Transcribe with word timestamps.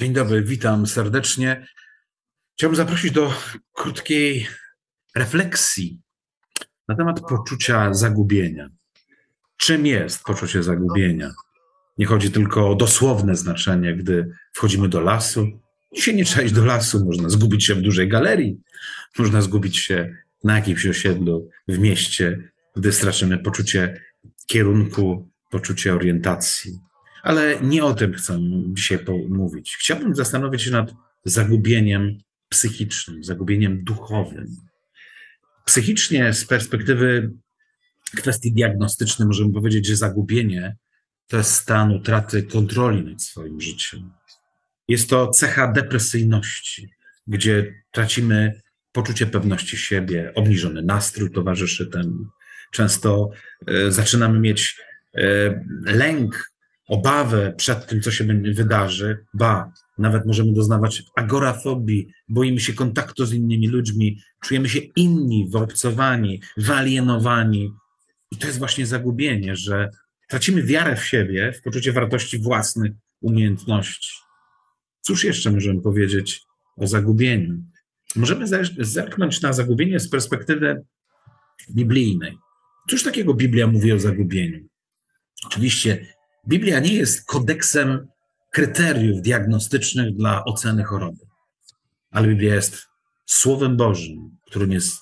Dzień 0.00 0.12
dobry, 0.12 0.42
witam 0.42 0.86
serdecznie. 0.86 1.66
Chciałbym 2.56 2.76
zaprosić 2.76 3.12
do 3.12 3.32
krótkiej 3.72 4.46
refleksji 5.16 6.00
na 6.88 6.94
temat 6.94 7.20
poczucia 7.20 7.94
zagubienia. 7.94 8.68
Czym 9.56 9.86
jest 9.86 10.24
poczucie 10.24 10.62
zagubienia? 10.62 11.30
Nie 11.98 12.06
chodzi 12.06 12.30
tylko 12.30 12.70
o 12.70 12.74
dosłowne 12.74 13.36
znaczenie, 13.36 13.96
gdy 13.96 14.30
wchodzimy 14.52 14.88
do 14.88 15.00
lasu. 15.00 15.46
Dzisiaj 15.94 16.14
nie 16.14 16.24
trzeba 16.24 16.42
iść 16.42 16.54
do 16.54 16.64
lasu, 16.64 17.04
można 17.04 17.28
zgubić 17.28 17.64
się 17.64 17.74
w 17.74 17.82
dużej 17.82 18.08
galerii, 18.08 18.60
można 19.18 19.42
zgubić 19.42 19.78
się 19.78 20.16
na 20.44 20.56
jakimś 20.56 20.86
osiedlu 20.86 21.48
w 21.68 21.78
mieście, 21.78 22.50
gdy 22.76 22.92
stracimy 22.92 23.38
poczucie 23.38 24.00
kierunku, 24.46 25.28
poczucie 25.50 25.94
orientacji. 25.94 26.78
Ale 27.22 27.60
nie 27.60 27.84
o 27.84 27.94
tym 27.94 28.12
chcę 28.12 28.38
dzisiaj 28.68 28.98
mówić. 29.28 29.76
Chciałbym 29.80 30.14
zastanowić 30.14 30.62
się 30.62 30.70
nad 30.70 30.94
zagubieniem 31.24 32.18
psychicznym, 32.48 33.24
zagubieniem 33.24 33.84
duchowym. 33.84 34.56
Psychicznie, 35.64 36.32
z 36.32 36.44
perspektywy 36.44 37.30
kwestii 38.16 38.52
diagnostycznej, 38.52 39.28
możemy 39.28 39.52
powiedzieć, 39.52 39.86
że 39.86 39.96
zagubienie 39.96 40.76
to 41.28 41.36
jest 41.36 41.52
stan 41.52 41.92
utraty 41.92 42.42
kontroli 42.42 43.04
nad 43.04 43.22
swoim 43.22 43.60
życiem. 43.60 44.12
Jest 44.88 45.10
to 45.10 45.28
cecha 45.28 45.72
depresyjności, 45.72 46.90
gdzie 47.26 47.74
tracimy 47.90 48.60
poczucie 48.92 49.26
pewności 49.26 49.76
siebie, 49.76 50.32
obniżony 50.34 50.82
nastrój 50.82 51.30
towarzyszy 51.30 51.86
temu. 51.86 52.26
Często 52.72 53.30
y, 53.70 53.92
zaczynamy 53.92 54.40
mieć 54.40 54.76
y, 55.16 55.20
lęk 55.84 56.52
obawę 56.88 57.54
przed 57.56 57.86
tym, 57.86 58.00
co 58.00 58.10
się 58.10 58.24
wydarzy, 58.54 59.24
ba, 59.34 59.72
nawet 59.98 60.26
możemy 60.26 60.52
doznawać 60.52 61.02
agorafobii, 61.16 62.08
boimy 62.28 62.60
się 62.60 62.72
kontaktu 62.72 63.26
z 63.26 63.32
innymi 63.32 63.68
ludźmi, 63.68 64.20
czujemy 64.40 64.68
się 64.68 64.78
inni, 64.78 65.48
wyobcowani, 65.50 66.42
wyalienowani. 66.56 67.72
I 68.30 68.36
to 68.36 68.46
jest 68.46 68.58
właśnie 68.58 68.86
zagubienie, 68.86 69.56
że 69.56 69.90
tracimy 70.28 70.62
wiarę 70.62 70.96
w 70.96 71.04
siebie, 71.04 71.52
w 71.52 71.62
poczucie 71.62 71.92
wartości 71.92 72.38
własnych 72.38 72.92
umiejętności. 73.20 74.10
Cóż 75.00 75.24
jeszcze 75.24 75.50
możemy 75.50 75.80
powiedzieć 75.80 76.40
o 76.76 76.86
zagubieniu? 76.86 77.62
Możemy 78.16 78.46
zerknąć 78.78 79.42
na 79.42 79.52
zagubienie 79.52 80.00
z 80.00 80.10
perspektywy 80.10 80.82
biblijnej. 81.70 82.38
Cóż 82.90 83.02
takiego 83.02 83.34
Biblia 83.34 83.66
mówi 83.66 83.92
o 83.92 83.98
zagubieniu? 83.98 84.68
Oczywiście 85.46 86.06
Biblia 86.48 86.80
nie 86.80 86.94
jest 86.94 87.26
kodeksem 87.26 88.08
kryteriów 88.52 89.22
diagnostycznych 89.22 90.16
dla 90.16 90.44
oceny 90.44 90.84
choroby, 90.84 91.26
ale 92.10 92.28
Biblia 92.28 92.54
jest 92.54 92.86
Słowem 93.26 93.76
Bożym, 93.76 94.36
którym 94.46 94.72
jest 94.72 95.00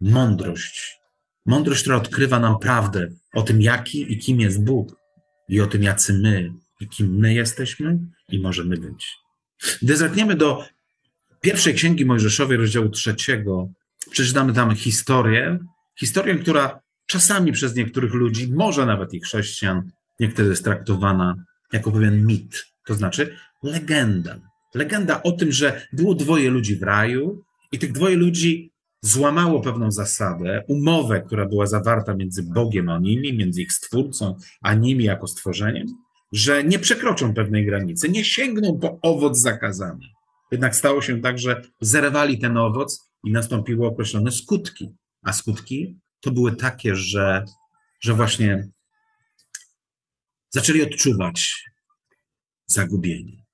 mądrość. 0.00 1.00
Mądrość, 1.46 1.80
która 1.80 1.96
odkrywa 1.96 2.40
nam 2.40 2.58
prawdę 2.58 3.08
o 3.34 3.42
tym, 3.42 3.62
jaki 3.62 4.12
i 4.12 4.18
kim 4.18 4.40
jest 4.40 4.64
Bóg, 4.64 4.96
i 5.48 5.60
o 5.60 5.66
tym, 5.66 5.82
jacy 5.82 6.12
my 6.12 6.52
i 6.80 6.88
kim 6.88 7.16
my 7.18 7.34
jesteśmy 7.34 7.98
i 8.28 8.38
możemy 8.38 8.76
być. 8.76 9.16
Gdy 9.82 9.96
zerkniemy 9.96 10.34
do 10.34 10.64
pierwszej 11.40 11.74
księgi 11.74 12.06
Mojżeszowej, 12.06 12.56
rozdziału 12.56 12.88
trzeciego, 12.88 13.68
przeczytamy 14.10 14.52
tam 14.52 14.74
historię, 14.74 15.58
historię, 15.98 16.34
która 16.34 16.80
czasami 17.06 17.52
przez 17.52 17.74
niektórych 17.74 18.14
ludzi, 18.14 18.52
może 18.52 18.86
nawet 18.86 19.14
i 19.14 19.20
chrześcijan, 19.20 19.90
Niektórzy 20.20 20.50
jest 20.50 20.64
traktowana 20.64 21.34
jako 21.72 21.92
pewien 21.92 22.26
mit, 22.26 22.66
to 22.86 22.94
znaczy 22.94 23.36
legenda. 23.62 24.40
Legenda 24.74 25.22
o 25.22 25.32
tym, 25.32 25.52
że 25.52 25.86
było 25.92 26.14
dwoje 26.14 26.50
ludzi 26.50 26.76
w 26.76 26.82
raju 26.82 27.42
i 27.72 27.78
tych 27.78 27.92
dwoje 27.92 28.16
ludzi 28.16 28.72
złamało 29.02 29.60
pewną 29.60 29.90
zasadę, 29.90 30.64
umowę, 30.68 31.22
która 31.22 31.46
była 31.46 31.66
zawarta 31.66 32.14
między 32.14 32.42
Bogiem 32.42 32.88
a 32.88 32.98
nimi, 32.98 33.36
między 33.36 33.62
ich 33.62 33.72
stwórcą 33.72 34.34
a 34.62 34.74
nimi 34.74 35.04
jako 35.04 35.26
stworzeniem, 35.26 35.86
że 36.32 36.64
nie 36.64 36.78
przekroczą 36.78 37.34
pewnej 37.34 37.66
granicy, 37.66 38.08
nie 38.08 38.24
sięgną 38.24 38.78
po 38.78 38.98
owoc 39.02 39.38
zakazany. 39.38 40.06
Jednak 40.52 40.76
stało 40.76 41.02
się 41.02 41.20
tak, 41.20 41.38
że 41.38 41.62
zerwali 41.80 42.38
ten 42.38 42.56
owoc 42.56 43.10
i 43.24 43.32
nastąpiły 43.32 43.86
określone 43.86 44.32
skutki. 44.32 44.90
A 45.22 45.32
skutki 45.32 45.98
to 46.20 46.30
były 46.30 46.56
takie, 46.56 46.96
że, 46.96 47.44
że 48.00 48.14
właśnie 48.14 48.68
zaczęli 50.56 50.82
odczuwać 50.82 51.64
zagubienie. 52.66 53.44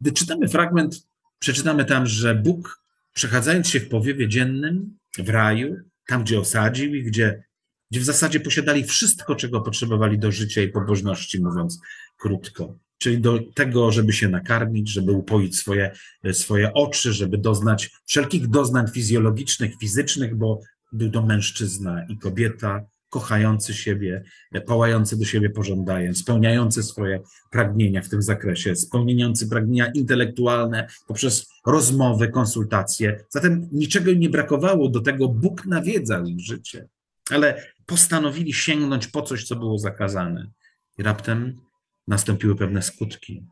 Gdy 0.00 0.12
czytamy 0.12 0.48
fragment, 0.48 1.06
przeczytamy 1.38 1.84
tam, 1.84 2.06
że 2.06 2.34
Bóg, 2.34 2.82
przechadzając 3.14 3.68
się 3.68 3.80
w 3.80 3.88
powiewie 3.88 4.28
dziennym 4.28 4.98
w 5.18 5.28
raju, 5.28 5.76
tam 6.06 6.24
gdzie 6.24 6.40
osadził 6.40 6.94
ich, 6.94 7.06
gdzie, 7.06 7.44
gdzie 7.90 8.00
w 8.00 8.04
zasadzie 8.04 8.40
posiadali 8.40 8.84
wszystko, 8.84 9.34
czego 9.34 9.60
potrzebowali 9.60 10.18
do 10.18 10.32
życia 10.32 10.62
i 10.62 10.68
pobożności, 10.68 11.42
mówiąc 11.42 11.80
krótko. 12.16 12.78
Czyli 12.98 13.20
do 13.20 13.38
tego, 13.54 13.92
żeby 13.92 14.12
się 14.12 14.28
nakarmić, 14.28 14.88
żeby 14.88 15.12
upoić 15.12 15.56
swoje, 15.56 15.96
swoje 16.32 16.72
oczy, 16.74 17.12
żeby 17.12 17.38
doznać 17.38 17.90
wszelkich 18.06 18.48
doznań 18.48 18.88
fizjologicznych, 18.88 19.72
fizycznych, 19.80 20.36
bo 20.36 20.60
był 20.92 21.10
to 21.10 21.26
mężczyzna 21.26 22.06
i 22.08 22.18
kobieta, 22.18 22.86
kochający 23.08 23.74
siebie, 23.74 24.22
pałający 24.66 25.18
do 25.18 25.24
siebie 25.24 25.50
pożądajem, 25.50 26.14
spełniający 26.14 26.82
swoje 26.82 27.20
pragnienia 27.50 28.02
w 28.02 28.08
tym 28.08 28.22
zakresie, 28.22 28.76
spełniający 28.76 29.48
pragnienia 29.48 29.92
intelektualne 29.92 30.86
poprzez 31.06 31.46
rozmowy, 31.66 32.28
konsultacje. 32.28 33.24
Zatem 33.28 33.68
niczego 33.72 34.12
nie 34.12 34.30
brakowało 34.30 34.88
do 34.88 35.00
tego, 35.00 35.28
Bóg 35.28 35.66
nawiedzał 35.66 36.26
ich 36.26 36.40
życie, 36.40 36.88
ale 37.30 37.64
postanowili 37.86 38.52
sięgnąć 38.52 39.06
po 39.06 39.22
coś, 39.22 39.44
co 39.44 39.56
było 39.56 39.78
zakazane. 39.78 40.50
I 40.98 41.02
raptem 41.02 41.60
nastąpiły 42.08 42.56
pewne 42.56 42.82
skutki. 42.82 43.42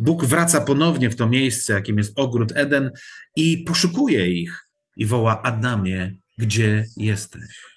Bóg 0.00 0.24
wraca 0.24 0.60
ponownie 0.60 1.10
w 1.10 1.16
to 1.16 1.28
miejsce, 1.28 1.72
jakim 1.72 1.98
jest 1.98 2.18
ogród 2.18 2.52
Eden 2.54 2.90
i 3.36 3.58
poszukuje 3.58 4.28
ich 4.42 4.68
i 4.96 5.06
woła 5.06 5.42
Adamie, 5.42 6.16
gdzie 6.38 6.86
jesteś? 6.96 7.73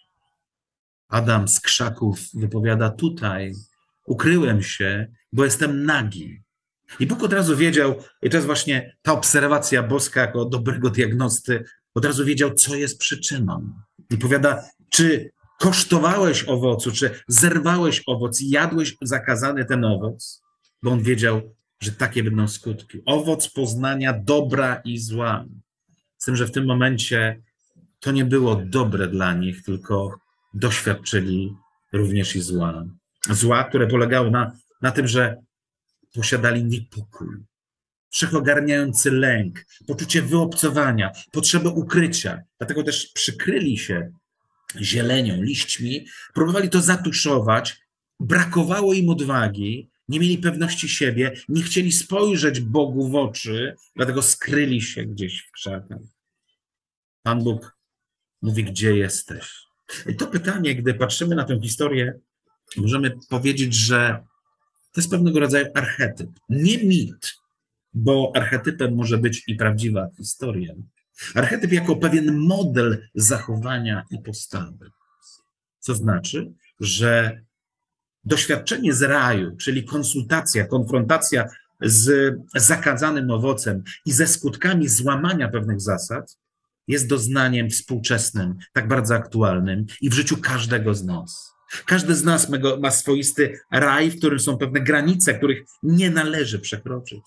Adam 1.10 1.48
z 1.48 1.60
krzaków 1.60 2.20
wypowiada 2.34 2.90
tutaj, 2.90 3.54
ukryłem 4.06 4.62
się, 4.62 5.08
bo 5.34 5.46
jestem 5.46 5.86
nagi. 5.86 6.42
I 7.00 7.08
Bóg 7.08 7.24
od 7.24 7.34
razu 7.34 7.58
wiedział, 7.58 7.96
i 8.22 8.30
to 8.30 8.38
jest 8.38 8.48
właśnie 8.48 8.98
ta 9.02 9.14
obserwacja 9.14 9.84
boska 9.84 10.22
jako 10.22 10.46
dobrego 10.46 10.90
diagnosty, 10.90 11.64
od 11.96 12.06
razu 12.06 12.26
wiedział, 12.26 12.54
co 12.54 12.76
jest 12.76 13.00
przyczyną. 13.00 13.74
I 14.12 14.18
powiada, 14.18 14.64
czy 14.90 15.32
kosztowałeś 15.60 16.44
owocu, 16.44 16.92
czy 16.92 17.20
zerwałeś 17.28 18.04
owoc 18.08 18.42
jadłeś 18.42 18.96
zakazany 19.02 19.66
ten 19.66 19.86
owoc, 19.86 20.44
bo 20.84 20.92
on 20.92 21.02
wiedział, 21.02 21.42
że 21.80 21.92
takie 21.92 22.24
będą 22.24 22.48
skutki. 22.48 23.02
Owoc 23.06 23.50
poznania 23.50 24.14
dobra 24.24 24.82
i 24.86 24.98
zła. 25.00 25.46
Z 26.18 26.26
tym, 26.26 26.36
że 26.36 26.46
w 26.46 26.52
tym 26.52 26.66
momencie 26.66 27.42
to 28.00 28.12
nie 28.12 28.26
było 28.26 28.56
dobre 28.56 29.08
dla 29.08 29.34
nich, 29.34 29.64
tylko 29.64 30.20
doświadczyli 30.54 31.56
również 31.94 32.36
i 32.36 32.42
zła. 32.42 32.86
Zła, 33.30 33.64
które 33.64 33.88
polegało 33.88 34.30
na, 34.30 34.52
na 34.82 34.92
tym, 34.92 35.08
że 35.08 35.38
posiadali 36.14 36.64
niepokój, 36.64 37.28
wszechogarniający 38.10 39.12
lęk, 39.12 39.66
poczucie 39.88 40.22
wyobcowania, 40.22 41.12
potrzebę 41.32 41.70
ukrycia. 41.70 42.42
Dlatego 42.58 42.84
też 42.84 43.08
przykryli 43.08 43.78
się 43.78 44.12
zielenią, 44.82 45.42
liśćmi, 45.42 46.06
próbowali 46.34 46.70
to 46.70 46.82
zatuszować, 46.82 47.78
brakowało 48.20 48.94
im 48.94 49.10
odwagi, 49.10 49.90
nie 50.08 50.20
mieli 50.20 50.38
pewności 50.38 50.90
siebie, 50.90 51.32
nie 51.50 51.64
chcieli 51.64 51.92
spojrzeć 51.92 52.60
Bogu 52.60 53.10
w 53.10 53.16
oczy, 53.16 53.76
dlatego 53.96 54.22
skryli 54.22 54.82
się 54.82 55.06
gdzieś 55.06 55.42
w 55.42 55.52
krzakach. 55.52 56.00
Pan 57.24 57.44
Bóg 57.44 57.78
mówi, 58.42 58.64
gdzie 58.64 58.98
jesteś? 58.98 59.67
I 60.08 60.16
to 60.16 60.28
pytanie, 60.28 60.76
gdy 60.76 60.94
patrzymy 60.94 61.36
na 61.36 61.44
tę 61.44 61.60
historię, 61.62 62.20
możemy 62.78 63.12
powiedzieć, 63.30 63.74
że 63.74 64.24
to 64.94 65.02
jest 65.02 65.12
pewnego 65.12 65.40
rodzaju 65.40 65.66
archetyp, 65.76 66.30
nie 66.50 66.84
mit, 66.84 67.36
bo 67.94 68.32
archetypem 68.36 68.96
może 68.96 69.18
być 69.18 69.44
i 69.48 69.56
prawdziwa 69.56 70.08
historia. 70.18 70.74
Archetyp 71.36 71.72
jako 71.72 71.96
pewien 71.96 72.38
model 72.38 73.08
zachowania 73.16 74.06
i 74.12 74.20
postawy. 74.20 74.90
Co 75.80 75.96
znaczy, 75.96 76.54
że 76.80 77.42
doświadczenie 78.24 78.94
z 78.94 79.02
raju, 79.02 79.56
czyli 79.58 79.84
konsultacja, 79.84 80.68
konfrontacja 80.68 81.50
z 81.82 82.36
zakazanym 82.56 83.32
owocem 83.32 83.84
i 84.06 84.12
ze 84.12 84.28
skutkami 84.28 84.88
złamania 84.88 85.50
pewnych 85.50 85.82
zasad, 85.82 86.38
jest 86.88 87.08
doznaniem 87.08 87.70
współczesnym, 87.70 88.56
tak 88.74 88.88
bardzo 88.88 89.16
aktualnym 89.16 89.86
i 90.02 90.10
w 90.10 90.14
życiu 90.14 90.38
każdego 90.38 90.94
z 90.94 91.06
nas. 91.06 91.52
Każdy 91.86 92.16
z 92.16 92.24
nas 92.24 92.52
ma 92.82 92.92
swoisty 92.92 93.60
raj, 93.72 94.12
w 94.12 94.18
którym 94.18 94.40
są 94.40 94.58
pewne 94.58 94.82
granice, 94.82 95.34
których 95.34 95.64
nie 95.84 96.10
należy 96.10 96.60
przekroczyć. 96.60 97.22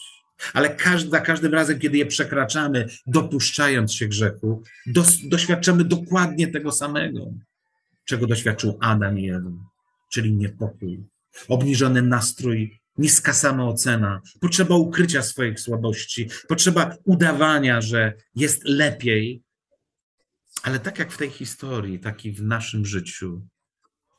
Ale 0.54 0.76
za 1.08 1.20
każdym 1.20 1.54
razem, 1.54 1.78
kiedy 1.78 1.98
je 1.98 2.06
przekraczamy, 2.06 2.86
dopuszczając 3.06 3.94
się 3.94 4.08
grzechu, 4.08 4.62
dos, 4.86 5.18
doświadczamy 5.28 5.84
dokładnie 5.84 6.48
tego 6.48 6.72
samego, 6.72 7.32
czego 8.04 8.26
doświadczył 8.26 8.78
Adam 8.80 9.18
i 9.18 9.30
Ewa, 9.30 9.50
czyli 10.12 10.32
niepokój, 10.32 11.04
obniżony 11.48 12.02
nastrój, 12.02 12.80
niska 12.98 13.32
samoocena, 13.32 14.20
potrzeba 14.40 14.74
ukrycia 14.74 15.22
swoich 15.22 15.60
słabości, 15.60 16.28
potrzeba 16.48 16.96
udawania, 17.04 17.80
że 17.80 18.12
jest 18.34 18.64
lepiej. 18.64 19.42
Ale 20.62 20.80
tak 20.80 20.98
jak 20.98 21.12
w 21.12 21.16
tej 21.16 21.30
historii, 21.30 22.00
tak 22.00 22.24
i 22.24 22.32
w 22.32 22.42
naszym 22.42 22.86
życiu, 22.86 23.46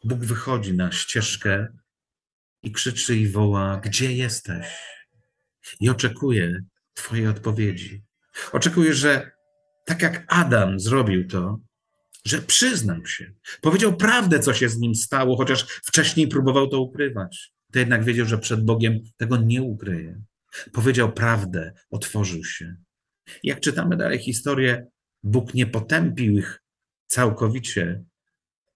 Bóg 0.03 0.19
wychodzi 0.19 0.73
na 0.73 0.91
ścieżkę 0.91 1.67
i 2.63 2.71
krzyczy 2.71 3.15
i 3.15 3.27
woła: 3.27 3.81
Gdzie 3.83 4.13
jesteś? 4.13 4.67
I 5.79 5.89
oczekuje 5.89 6.63
Twojej 6.93 7.27
odpowiedzi. 7.27 8.03
Oczekuje, 8.51 8.93
że 8.93 9.31
tak 9.85 10.01
jak 10.01 10.25
Adam 10.27 10.79
zrobił 10.79 11.27
to, 11.27 11.59
że 12.25 12.41
przyznał 12.41 13.05
się, 13.05 13.33
powiedział 13.61 13.97
prawdę, 13.97 14.39
co 14.39 14.53
się 14.53 14.69
z 14.69 14.77
nim 14.77 14.95
stało, 14.95 15.37
chociaż 15.37 15.63
wcześniej 15.63 16.27
próbował 16.27 16.67
to 16.67 16.81
ukrywać. 16.81 17.53
To 17.73 17.79
jednak 17.79 18.03
wiedział, 18.03 18.25
że 18.25 18.37
przed 18.37 18.65
Bogiem 18.65 18.99
tego 19.17 19.37
nie 19.37 19.61
ukryje. 19.61 20.21
Powiedział 20.73 21.13
prawdę, 21.13 21.73
otworzył 21.89 22.43
się. 22.43 22.75
Jak 23.43 23.59
czytamy 23.59 23.97
dalej 23.97 24.19
historię, 24.19 24.87
Bóg 25.23 25.53
nie 25.53 25.67
potępił 25.67 26.37
ich 26.37 26.63
całkowicie. 27.07 28.03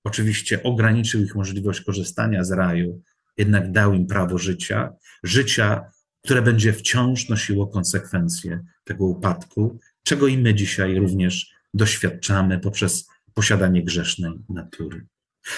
Oczywiście 0.04 0.64
ograniczył 0.64 1.24
ich 1.24 1.36
możliwość 1.36 1.82
korzystania 1.82 2.44
z 2.44 2.52
raju, 2.52 3.02
jednak 3.38 3.72
dał 3.72 3.94
im 3.94 4.08
prawo 4.08 4.38
życia, 4.38 4.94
życia, 5.24 5.92
które 6.24 6.42
będzie 6.42 6.74
wciąż 6.74 7.30
nosiło 7.30 7.68
konsekwencje 7.68 8.64
tego 8.84 9.06
upadku, 9.06 9.80
czego 10.04 10.28
i 10.28 10.38
my 10.38 10.54
dzisiaj 10.54 10.96
również 10.96 11.54
doświadczamy 11.74 12.60
poprzez 12.60 13.08
posiadanie 13.34 13.84
grzesznej 13.84 14.32
natury. 14.50 15.06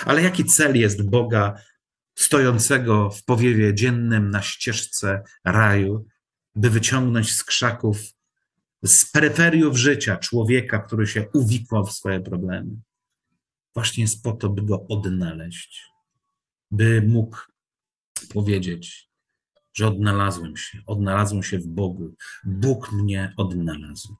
Ale 0.06 0.24
jaki 0.24 0.45
cel 0.45 0.78
jest 0.80 1.10
Boga 1.10 1.62
stojącego 2.16 3.10
w 3.10 3.24
powiewie 3.24 3.74
dziennym 3.74 4.30
na 4.30 4.42
ścieżce 4.42 5.24
raju, 5.45 6.06
by 6.56 6.69
wyciągnąć 6.69 7.36
z 7.36 7.44
krzaków, 7.44 7.98
z 8.85 9.12
peryferiów 9.12 9.77
życia 9.77 10.18
człowieka, 10.18 10.79
który 10.79 11.07
się 11.07 11.29
uwikłał 11.33 11.85
w 11.85 11.91
swoje 11.91 12.19
problemy? 12.19 12.71
Właśnie 13.74 14.03
jest 14.03 14.24
po 14.24 14.31
to, 14.31 14.50
by 14.50 14.62
go 14.62 14.88
odnaleźć, 14.88 15.81
by 16.71 17.01
mógł 17.07 17.38
powiedzieć, 18.33 19.09
że 19.74 19.88
odnalazłem 19.88 20.57
się, 20.57 20.81
odnalazłem 20.85 21.44
się 21.44 21.59
w 21.59 21.68
Bogu. 21.68 22.15
Bóg 22.45 22.91
mnie 22.91 23.33
odnalazł. 23.38 24.15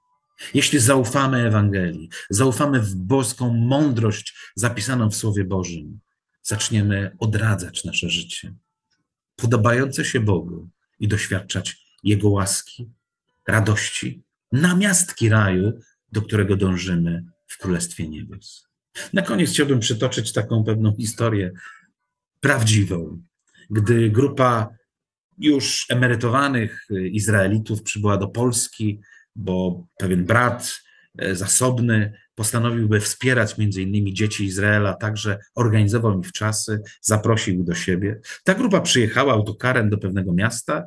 Jeśli 0.54 0.80
zaufamy 0.80 1.38
Ewangelii, 1.48 2.10
zaufamy 2.30 2.80
w 2.80 2.96
boską 2.96 3.54
mądrość 3.54 4.36
zapisaną 4.56 5.10
w 5.10 5.16
Słowie 5.16 5.44
Bożym, 5.44 6.00
zaczniemy 6.44 7.16
odradzać 7.20 7.84
nasze 7.84 8.10
życie, 8.10 8.54
podobające 9.36 10.06
się 10.06 10.20
Bogu 10.20 10.70
i 11.00 11.08
doświadczać 11.08 11.78
Jego 12.04 12.30
łaski, 12.30 12.92
radości, 13.48 14.24
namiastki 14.52 15.30
raju, 15.30 15.74
do 16.12 16.22
którego 16.22 16.56
dążymy 16.56 17.24
w 17.48 17.58
Królestwie 17.58 18.08
Niebios. 18.10 18.68
Na 19.14 19.22
koniec 19.22 19.50
chciałbym 19.50 19.80
przytoczyć 19.80 20.34
taką 20.34 20.64
pewną 20.64 20.96
historię 20.96 21.52
prawdziwą. 22.40 23.22
Gdy 23.70 24.10
grupa 24.10 24.70
już 25.38 25.86
emerytowanych 25.90 26.88
Izraelitów 27.12 27.84
przybyła 27.84 28.18
do 28.18 28.28
Polski, 28.28 29.02
bo 29.36 29.88
pewien 29.98 30.26
brat 30.26 30.80
e, 31.18 31.36
zasobny 31.36 32.14
postanowiłby 32.36 33.00
wspierać 33.00 33.58
między 33.58 33.82
innymi 33.82 34.14
dzieci 34.14 34.46
Izraela, 34.46 34.94
także 34.94 35.38
organizował 35.56 36.14
im 36.14 36.24
wczasy, 36.24 36.82
zaprosił 37.02 37.64
do 37.64 37.76
siebie. 37.76 38.20
Ta 38.44 38.54
grupa 38.54 38.82
przyjechała 38.82 39.34
autokarem 39.34 39.90
do 39.90 39.98
pewnego 39.98 40.34
miasta 40.34 40.84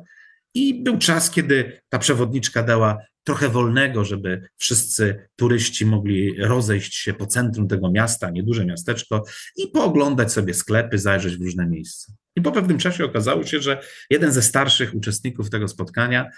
i 0.53 0.83
był 0.83 0.97
czas, 0.97 1.31
kiedy 1.31 1.81
ta 1.89 1.99
przewodniczka 1.99 2.63
dała 2.63 2.97
trochę 3.23 3.49
wolnego, 3.49 4.05
żeby 4.05 4.49
wszyscy 4.57 5.29
turyści 5.35 5.85
mogli 5.85 6.35
rozejść 6.39 6.95
się 6.95 7.13
po 7.13 7.25
centrum 7.25 7.67
tego 7.67 7.91
miasta, 7.91 8.29
nieduże 8.29 8.65
miasteczko, 8.65 9.23
i 9.57 9.67
pooglądać 9.67 10.31
sobie 10.31 10.53
sklepy, 10.53 10.97
zajrzeć 10.97 11.37
w 11.37 11.41
różne 11.41 11.67
miejsca. 11.67 12.13
I 12.35 12.41
po 12.41 12.51
pewnym 12.51 12.77
czasie 12.77 13.05
okazało 13.05 13.43
się, 13.45 13.59
że 13.59 13.81
jeden 14.09 14.31
ze 14.31 14.41
starszych 14.41 14.95
uczestników 14.95 15.49
tego 15.49 15.67
spotkania 15.67 16.29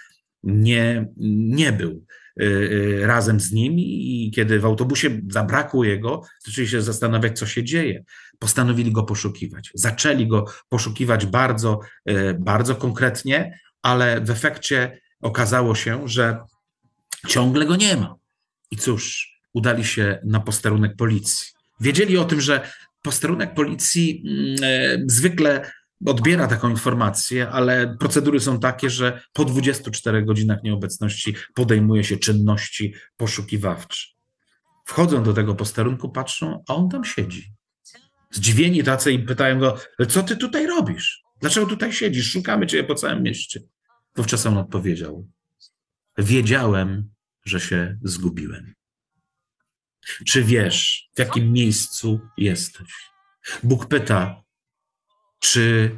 nie, 0.43 1.07
nie 1.17 1.71
był 1.71 2.05
y, 2.41 2.45
y, 2.45 3.07
razem 3.07 3.39
z 3.39 3.51
nimi 3.51 4.25
i 4.25 4.31
kiedy 4.31 4.59
w 4.59 4.65
autobusie 4.65 5.21
zabrakło 5.29 5.83
jego, 5.83 6.21
zaczęli 6.45 6.67
się 6.67 6.81
zastanawiać, 6.81 7.39
co 7.39 7.45
się 7.45 7.63
dzieje. 7.63 8.03
Postanowili 8.39 8.91
go 8.91 9.03
poszukiwać. 9.03 9.71
Zaczęli 9.73 10.27
go 10.27 10.45
poszukiwać 10.69 11.25
bardzo, 11.25 11.79
y, 12.09 12.35
bardzo 12.39 12.75
konkretnie, 12.75 13.59
ale 13.81 14.21
w 14.21 14.29
efekcie 14.29 15.01
okazało 15.21 15.75
się, 15.75 16.07
że 16.07 16.39
ciągle 17.27 17.65
go 17.65 17.75
nie 17.75 17.97
ma. 17.97 18.15
I 18.71 18.77
cóż, 18.77 19.33
udali 19.53 19.85
się 19.85 20.19
na 20.25 20.39
posterunek 20.39 20.95
policji. 20.95 21.53
Wiedzieli 21.81 22.17
o 22.17 22.25
tym, 22.25 22.41
że 22.41 22.69
posterunek 23.01 23.53
policji 23.53 24.23
mm, 24.25 25.09
zwykle 25.09 25.71
odbiera 26.05 26.47
taką 26.47 26.69
informację, 26.69 27.49
ale 27.49 27.97
procedury 27.99 28.39
są 28.39 28.59
takie, 28.59 28.89
że 28.89 29.21
po 29.33 29.45
24 29.45 30.25
godzinach 30.25 30.63
nieobecności 30.63 31.35
podejmuje 31.53 32.03
się 32.03 32.17
czynności 32.17 32.93
poszukiwawcze. 33.17 34.07
Wchodzą 34.85 35.23
do 35.23 35.33
tego 35.33 35.55
posterunku, 35.55 36.09
patrzą, 36.09 36.63
a 36.67 36.75
on 36.75 36.89
tam 36.89 37.05
siedzi. 37.05 37.53
Zdziwieni 38.31 38.83
tacy 38.83 39.11
i 39.11 39.19
pytają 39.19 39.59
go, 39.59 39.77
co 40.09 40.23
ty 40.23 40.37
tutaj 40.37 40.67
robisz? 40.67 41.23
Dlaczego 41.39 41.67
tutaj 41.67 41.93
siedzisz? 41.93 42.31
Szukamy 42.31 42.67
cię 42.67 42.83
po 42.83 42.95
całym 42.95 43.23
mieście. 43.23 43.59
Wówczas 44.15 44.45
on 44.45 44.57
odpowiedział, 44.57 45.27
wiedziałem, 46.17 47.12
że 47.45 47.59
się 47.59 47.97
zgubiłem. 48.03 48.73
Czy 50.25 50.43
wiesz, 50.43 51.09
w 51.15 51.19
jakim 51.19 51.51
miejscu 51.51 52.19
jesteś? 52.37 52.89
Bóg 53.63 53.85
pyta, 53.85 54.43
czy 55.39 55.91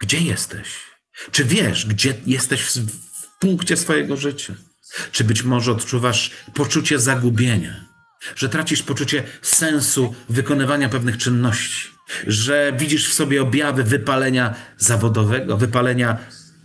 gdzie 0.00 0.18
jesteś? 0.18 0.68
Czy 1.30 1.44
wiesz, 1.44 1.86
gdzie 1.86 2.14
jesteś 2.26 2.62
w, 2.62 2.90
w 2.90 3.38
punkcie 3.38 3.76
swojego 3.76 4.16
życia? 4.16 4.54
Czy 5.12 5.24
być 5.24 5.42
może 5.42 5.72
odczuwasz 5.72 6.30
poczucie 6.54 6.98
zagubienia, 6.98 7.84
że 8.36 8.48
tracisz 8.48 8.82
poczucie 8.82 9.22
sensu 9.42 10.14
wykonywania 10.28 10.88
pewnych 10.88 11.18
czynności, 11.18 11.88
że 12.26 12.72
widzisz 12.78 13.08
w 13.08 13.14
sobie 13.14 13.42
objawy 13.42 13.84
wypalenia 13.84 14.54
zawodowego, 14.78 15.56
wypalenia 15.56 16.18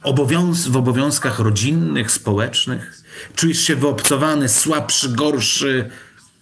obowiąz 0.04 0.68
w 0.68 0.78
obowiązkach 0.78 1.40
rodzinnych, 1.40 2.12
społecznych? 2.12 2.99
Czujesz 3.36 3.60
się 3.60 3.76
wyobcowany, 3.76 4.50
słabszy, 4.50 5.10
gorszy, 5.10 5.90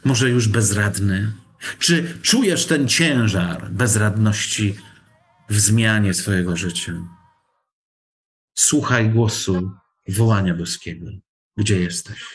może 0.05 0.29
już 0.29 0.47
bezradny? 0.47 1.31
Czy 1.79 2.17
czujesz 2.21 2.65
ten 2.65 2.87
ciężar 2.87 3.71
bezradności 3.71 4.75
w 5.49 5.59
zmianie 5.59 6.13
swojego 6.13 6.55
życia. 6.55 6.93
Słuchaj 8.57 9.09
głosu 9.09 9.71
wołania 10.07 10.53
boskiego. 10.53 11.05
Gdzie 11.57 11.79
jesteś? 11.79 12.25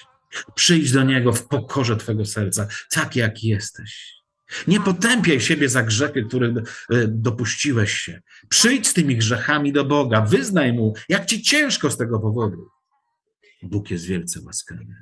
Przyjdź 0.54 0.92
do 0.92 1.04
Niego 1.04 1.32
w 1.32 1.48
pokorze 1.48 1.96
Twojego 1.96 2.24
serca, 2.24 2.66
tak 2.90 3.16
jak 3.16 3.44
jesteś. 3.44 4.22
Nie 4.66 4.80
potępiaj 4.80 5.40
siebie 5.40 5.68
za 5.68 5.82
grzechy, 5.82 6.24
które 6.24 6.48
e, 6.48 6.62
dopuściłeś 7.08 7.92
się. 7.92 8.20
Przyjdź 8.48 8.88
z 8.88 8.94
tymi 8.94 9.16
grzechami 9.16 9.72
do 9.72 9.84
Boga, 9.84 10.20
wyznaj 10.20 10.72
Mu, 10.72 10.94
jak 11.08 11.26
Ci 11.26 11.42
ciężko 11.42 11.90
z 11.90 11.96
tego 11.96 12.18
powodu. 12.20 12.68
Bóg 13.62 13.90
jest 13.90 14.04
wielce 14.04 14.40
łaskawy. 14.40 14.94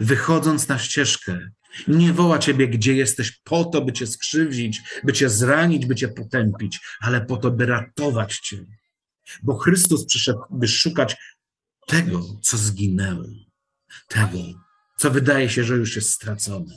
Wychodząc 0.00 0.68
na 0.68 0.78
ścieżkę, 0.78 1.50
nie 1.88 2.12
woła 2.12 2.38
ciebie, 2.38 2.68
gdzie 2.68 2.94
jesteś, 2.94 3.40
po 3.44 3.64
to, 3.64 3.82
by 3.82 3.92
cię 3.92 4.06
skrzywdzić, 4.06 4.82
by 5.04 5.12
cię 5.12 5.30
zranić, 5.30 5.86
by 5.86 5.94
cię 5.94 6.08
potępić, 6.08 6.80
ale 7.00 7.20
po 7.20 7.36
to, 7.36 7.50
by 7.50 7.66
ratować 7.66 8.38
cię. 8.38 8.64
Bo 9.42 9.58
Chrystus 9.58 10.06
przyszedł, 10.06 10.40
by 10.50 10.68
szukać 10.68 11.16
tego, 11.86 12.26
co 12.42 12.58
zginęło, 12.58 13.24
tego, 14.08 14.38
co 14.98 15.10
wydaje 15.10 15.48
się, 15.48 15.64
że 15.64 15.76
już 15.76 15.96
jest 15.96 16.10
stracone. 16.10 16.74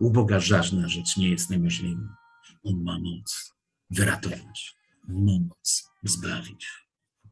U 0.00 0.10
Boga 0.10 0.40
żadna 0.40 0.88
rzecz 0.88 1.16
nie 1.16 1.30
jest 1.30 1.50
niemożliwa. 1.50 2.16
On 2.64 2.82
ma 2.82 2.98
moc 2.98 3.54
wyratować, 3.90 4.76
moc 5.08 5.90
zbawić. 6.02 6.68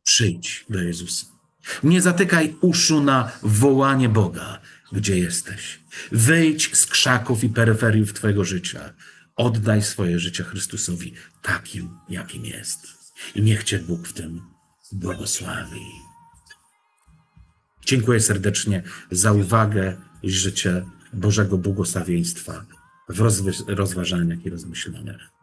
Przyjdź 0.05 0.67
do 0.71 0.83
Jezusa. 0.83 1.40
Nie 1.83 2.03
zatykaj 2.03 2.57
uszu 2.61 3.01
na 3.01 3.33
wołanie 3.43 4.09
Boga, 4.09 4.61
gdzie 4.93 5.19
jesteś. 5.19 5.81
Wyjdź 6.13 6.77
z 6.77 6.87
krzaków 6.87 7.45
i 7.45 7.49
peryferiów 7.49 8.13
Twojego 8.13 8.45
życia. 8.45 8.93
Oddaj 9.37 9.83
swoje 9.83 10.19
życie 10.19 10.45
Chrystusowi 10.45 11.15
takim, 11.43 11.99
jakim 12.09 12.45
jest. 12.45 12.79
I 13.35 13.43
niech 13.43 13.65
Cię 13.65 13.79
Bóg 13.79 14.09
w 14.09 14.13
tym 14.13 14.43
błogosławi. 14.93 15.81
Dziękuję 17.87 18.21
serdecznie 18.21 18.83
za 19.11 19.33
uwagę 19.33 19.97
i 20.23 20.31
życzę 20.31 20.87
Bożego 21.13 21.59
błogosławieństwa 21.59 22.65
w 23.09 23.21
rozważaniach 23.69 24.47
i 24.47 24.51
rozmyślaniach. 24.51 25.40